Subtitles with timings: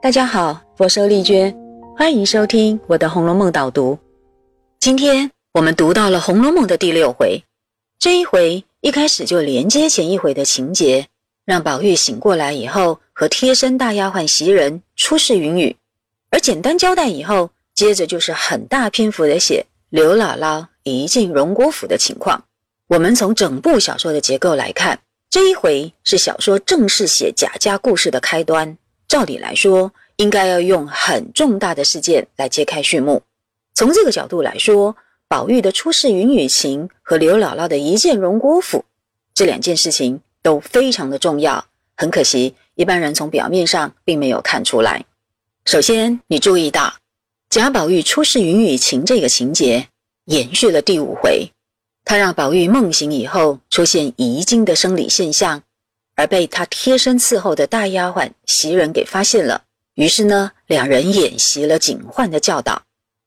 [0.00, 1.52] 大家好，我是丽娟，
[1.96, 3.98] 欢迎收听我的《红楼梦》导读。
[4.78, 7.42] 今天我们读到了《红楼梦》的第六回，
[7.98, 11.08] 这一回一开始就连接前一回的情节，
[11.44, 15.76] 让宝玉醒过来以后和贴身大丫鬟袭人出示云雨，
[16.30, 22.44] 而简单交代以后，接着就是很大篇幅的写刘姥姥一进荣国府的情况。
[22.86, 24.96] 我们从整部小说的结构来看，
[25.28, 28.78] 这一回是小说正式写贾家故事的开端。
[29.08, 33.22] 照理来说，应该要用很重大的事件来揭开序幕。
[33.74, 34.94] 从这个角度来说，
[35.26, 38.84] 宝玉的出世云雨情和刘姥姥的一见荣国府
[39.32, 41.64] 这两件事情都非常的重要。
[41.96, 45.04] 很可惜，一般人从表面上并没有看出来。
[45.64, 46.94] 首先，你注意到
[47.50, 49.88] 贾宝玉出世云雨情这个情节
[50.26, 51.50] 延续了第五回，
[52.04, 55.62] 他让宝玉梦醒以后出现遗精的生理现象。
[56.18, 59.62] 而被他贴身伺候的大丫鬟袭人给发现了，
[59.94, 62.82] 于是呢，两人演习了警幻的教导。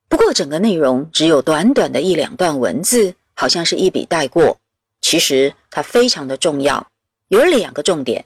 [0.10, 4.58] 不过，整个内容只有短短的一两段文字，好像是一笔带过。
[5.00, 6.86] 其实它非常的重要，
[7.30, 8.26] 有两个重点。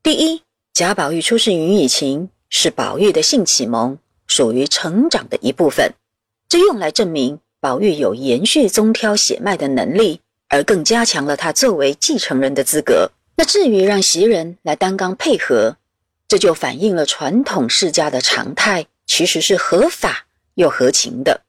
[0.00, 5.92] 第一，贾宝玉出世云雨情是宝玉的性启蒙，属于成长的一部分，
[6.48, 13.10] 这用来证明宝玉有延续宗挑血脉的能力，而更加强了他作为继承人的资格。
[13.36, 15.76] 那至于让袭人来担纲配合，
[16.28, 21.42] 这就反映了传统世家的常态，其实是合法又合情的。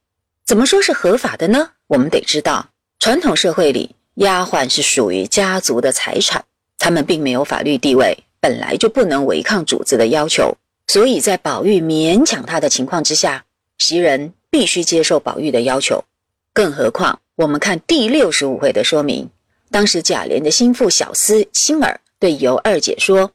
[0.44, 1.70] 怎么说是合法的呢？
[1.86, 6.44] 我们得知道，传统社会里，丫鬟是属于家族的财产，
[6.78, 10.56] 他们并没有法律地位，本来就不能违抗主子的要求。
[10.88, 13.44] 所以在宝玉勉强他的情况之下，
[13.78, 16.04] 袭人必须接受宝玉的要求。
[16.52, 19.28] 更何况，我们看第六十五回的说明。
[19.70, 23.32] 当时贾琏的心腹小厮星儿对尤二姐说：“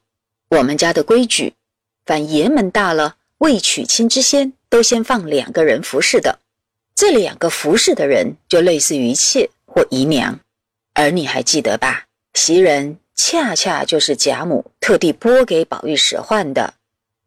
[0.48, 1.54] 我们家的规矩，
[2.06, 6.38] 凡爷们大了未娶亲之先，都先放两个人服侍的。
[6.94, 10.40] 这两个服侍的人，就类似于妾或姨娘。
[10.94, 12.06] 而你还记得吧？
[12.34, 16.74] 袭人恰恰就是贾母特地拨给宝玉使唤的，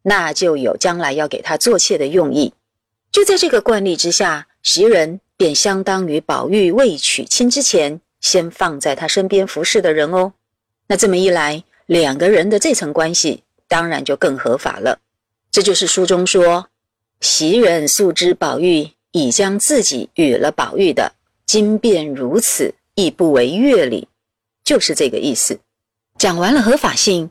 [0.03, 2.53] 那就有将来要给他做妾的用意。
[3.11, 10.33] 就在这个惯例之下，袭人便相当于宝玉未娶亲之前。”先放在他身边服侍的人哦，
[10.87, 14.97] 那这么一来，两个人的这层关系当然就更合法了。
[15.51, 16.67] 这就是书中说，
[17.21, 21.13] 袭人素知宝玉已将自己与了宝玉的，
[21.45, 24.07] 今便如此，亦不为乐理，
[24.63, 25.59] 就是这个意思。
[26.17, 27.29] 讲完了合法性，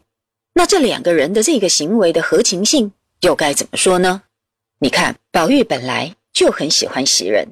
[0.53, 4.23] 那这两个人的这个行为的合情性又该怎么说呢？
[4.79, 7.49] 你看，宝玉本来就很喜欢袭人，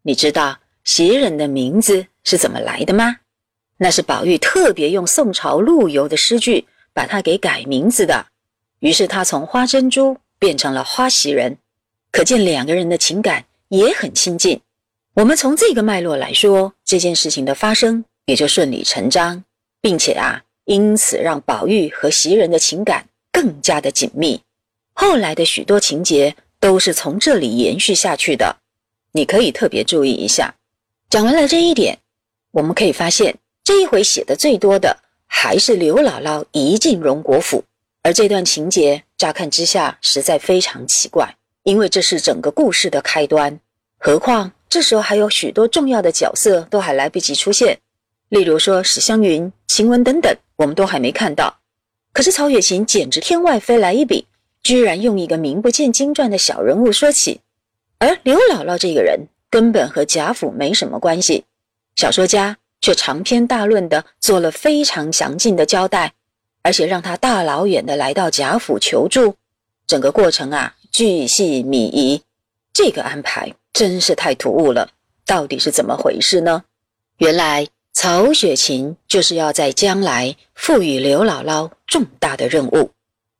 [0.00, 2.06] 你知道袭人的名字。
[2.28, 3.16] 是怎么来的吗？
[3.78, 8.26] 那是宝玉特别用宋朝陆游的诗句把它给改名字的。
[8.80, 11.56] 于是他从花珍珠变成了花袭人，
[12.12, 14.60] 可见两个人的情感也很亲近。
[15.14, 19.42] 我们从这个脉络来说，这件事情的发生也就顺理成章，
[19.80, 24.42] 并且啊，因此让宝玉和袭人的情感更加的紧密。
[24.92, 28.56] 后来的许多情节都是从这里延续下去的，
[29.12, 30.54] 你可以特别注意一下。
[31.08, 31.98] 讲完了这一点。
[32.50, 37.62] 我们可以发现，这一回写的最多的还是刘姥姥一进荣国府，
[38.02, 43.60] 而这段情节乍看之下实在非常奇怪，因为这是整个故事的开端。
[43.98, 47.78] 何况这时候还有许多重要的角色都还来不及出现，
[48.28, 51.58] 例如说史湘云、晴雯等等，我们都还没看到。
[52.12, 54.26] 可是曹雪芹简直天外飞来一笔，
[54.62, 57.40] 居然用一个名不见经传的小人物说起，
[57.98, 61.44] 而刘姥姥这个人根本和贾府没什么关系。
[61.98, 66.14] 小说家却长篇大论的做了非常详尽的交代，
[66.62, 69.34] 而且让他大老远的来到贾府求助，
[69.84, 72.22] 整个过程啊巨细靡遗，
[72.72, 74.92] 这个安排真是太突兀了。
[75.26, 76.62] 到底是怎么回事呢？
[77.16, 82.92] 原来曹雪芹就是要在将来赋予刘姥姥重大的任务，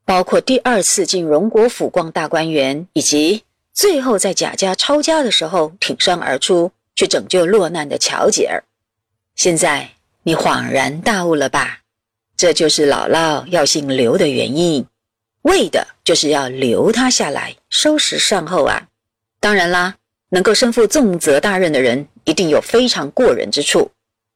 [0.05, 6.73] 包括第二次进荣国府逛大观园，以及最后在贾家抄家的时候挺身而出。
[6.99, 8.65] 去拯救落难的乔姐儿，
[9.37, 9.89] 现在
[10.25, 11.79] 你恍然大悟了吧？
[12.37, 14.85] 这就是姥姥要姓刘的原因，
[15.43, 18.89] 为的就是要留他下来收拾善后啊！
[19.39, 19.95] 当然啦，
[20.31, 23.89] 能够身负重责大任的人，一定有非常过人之处。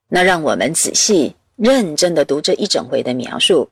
[0.09, 3.69] 那让我们仔细认真的读这一整回的描述，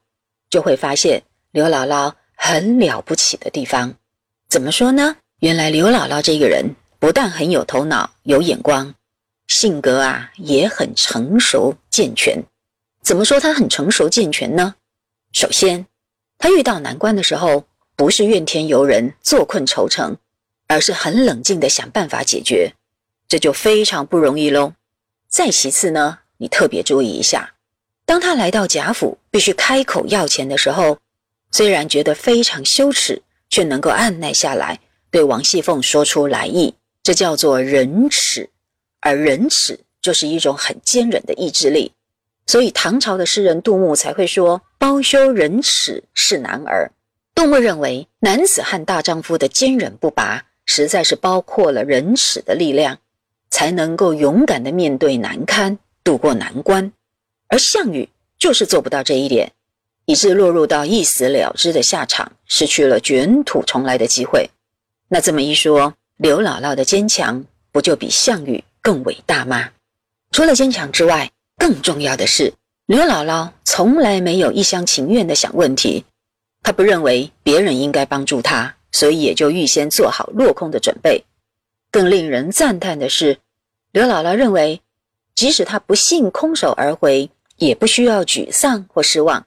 [0.51, 1.23] 就会发现
[1.53, 3.95] 刘姥姥很了不起的地方。
[4.49, 5.17] 怎么说呢？
[5.39, 6.75] 原来刘姥姥这个人。
[7.01, 8.95] 不但很有头脑、有眼光，
[9.49, 12.45] 性格啊也很成熟健全。
[13.03, 14.75] 怎么说他很成熟健全呢？
[15.33, 15.87] 首先，
[16.37, 17.65] 他遇到难关的时候，
[17.97, 20.19] 不是怨天尤人、坐困愁城，
[20.67, 22.75] 而是很冷静的想办法解决，
[23.27, 24.75] 这就非常不容易喽。
[25.27, 27.55] 再其次呢，你特别注意一下，
[28.05, 30.99] 当他来到贾府必须开口要钱的时候，
[31.51, 34.81] 虽然觉得非常羞耻，却能够按耐下来，
[35.11, 38.51] 对王熙凤说出来意，这叫做忍耻，
[39.01, 41.93] 而忍耻就是一种很坚忍的意志力。
[42.47, 46.91] 所以唐朝的诗人杜牧才会说：“包羞忍耻是男儿。”
[47.35, 52.99] 杜牧认为，男子汉大丈夫的坚忍不拔，实在是包括了忍耻的力量，
[53.51, 56.93] 才能够勇敢的面对难堪，渡过难关。
[57.49, 58.09] 而项羽
[58.39, 59.53] 就是做不到这一点，
[60.05, 64.51] 以致落入到一死了之的下场，失去了卷土重来的机会。
[65.09, 69.71] 那这么一说，刘姥姥的坚强不就比项羽更伟大吗？
[70.33, 72.53] 除了坚强之外，更重要的是，
[72.85, 76.05] 刘姥姥从来没有一厢情愿的想问题，
[76.63, 81.25] 她不认为别人应该帮助她，所以也就预先做好落空的准备。
[81.91, 83.39] 更令人赞叹的是，
[83.91, 84.83] 刘姥姥认为，
[85.35, 89.47] 即使她不幸空手而回，也不需要沮丧或失望。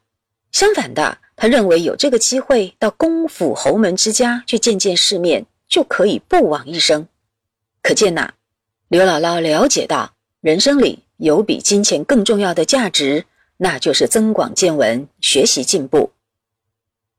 [0.51, 7.07] 相反的，她认为有这个机会到公府侯门之家去见见世面，就可以不枉一生。
[7.81, 8.33] 可见呐，
[8.89, 10.99] 刘姥姥了解到人生里。
[11.17, 13.25] 有比金钱更重要的价值，
[13.55, 16.11] 那就是增广见闻、学习进步。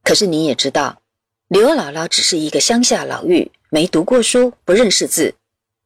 [0.02, 1.00] 可是你也知道，
[1.48, 5.34] 刘姥姥只是一个乡下老妪，没读过书，不认识字，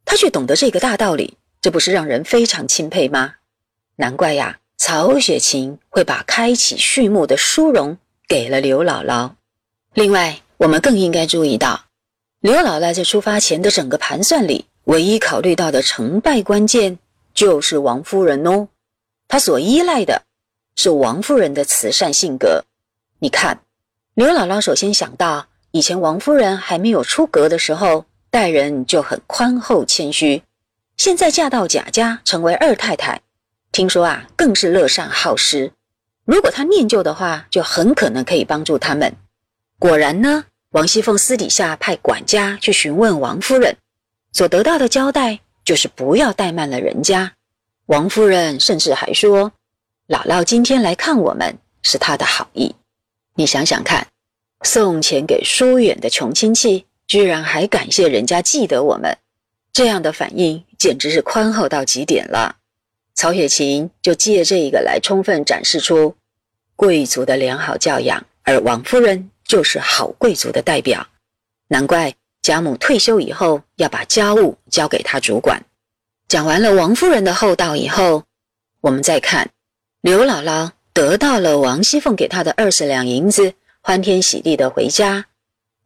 [0.05, 3.35] 她却懂得这个大道理，这不是让人非常钦佩吗？
[3.97, 9.32] 难怪呀，曹雪芹会把开启序幕的殊荣给了刘姥姥。
[9.94, 11.85] 另外，我们更应该注意到，
[12.40, 16.96] 刘姥姥在出发前的整个盘算里，唯一考虑到的成败关键。
[17.35, 18.69] 就是王夫人哦，
[19.26, 20.23] 她所依赖的
[20.76, 22.64] 是王夫人的慈善性格。
[23.19, 23.61] 你看，
[24.14, 30.43] 刘姥姥首先想到，以前王夫人还没有出阁的时候，待人就很宽厚谦虚；
[30.96, 33.20] 现在嫁到贾家，成为二太太，
[33.73, 35.73] 听说啊，更是乐善好施。
[36.25, 39.12] 如果她念旧的话，就很可能可以帮助他们。
[39.79, 43.76] 果然呢，王熙凤私底下派管家去询问王夫人，
[44.32, 45.41] 所得到的交代。
[45.65, 47.35] 就是不要怠慢了人家。
[47.88, 49.53] 王夫人甚至还说
[50.09, 52.75] ：“姥姥今天来看我们，是她的好意。”
[53.37, 54.06] 你想想看，
[54.62, 59.14] 送钱给疏远的穷亲戚，居然还感谢人家记得我们，
[59.71, 62.56] 这样的反应简直是宽厚到极点了。
[63.14, 66.17] 曹雪芹就借这个来充分展示出
[66.76, 71.05] 贵族的良好教养，而王夫人就是好贵族的代表。
[71.67, 72.15] 难怪。
[72.41, 75.61] 贾母退休以后，要把家务交给他主管。
[76.29, 78.23] 讲完了王夫人的厚道以后，
[78.81, 79.50] 我们再看
[80.00, 83.53] 刘姥姥得到了王熙凤给她的二十两银子，
[83.83, 85.27] 欢天喜地的回家，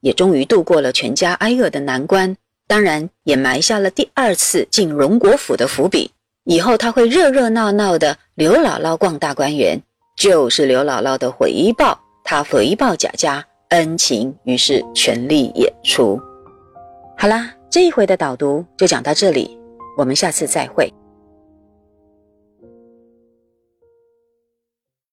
[0.03, 2.37] 也终于度过了全家挨饿的难关。
[2.69, 6.12] 当然，也埋下了第二次进荣国府的伏笔。
[6.44, 9.82] 以后他会热热闹闹的刘姥姥逛大观园，
[10.17, 11.99] 就是刘姥姥的回报。
[12.23, 16.20] 他回报贾家恩情，于是全力演出。
[17.16, 19.58] 好啦，这一回的导读就讲到这里，
[19.96, 20.92] 我们下次再会。